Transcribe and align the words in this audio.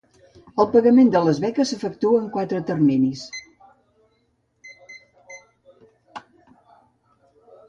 El 0.61 0.67
pagament 0.75 1.11
de 1.15 1.19
les 1.25 1.41
beques 1.43 1.73
s'efectua 1.73 2.21
en 2.21 2.25
quatre 2.37 2.61
terminis. 2.69 3.21